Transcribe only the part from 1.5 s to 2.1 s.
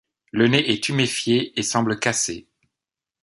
est semble